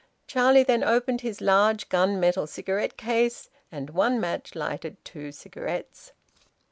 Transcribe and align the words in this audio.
Charlie 0.25 0.63
then 0.63 0.83
opened 0.83 1.21
his 1.21 1.41
large 1.41 1.87
gun 1.87 2.19
metal 2.19 2.47
cigarette 2.47 2.97
case, 2.97 3.51
and 3.71 3.91
one 3.91 4.19
match 4.19 4.55
lighted 4.55 4.97
two 5.05 5.31
cigarettes. 5.31 6.11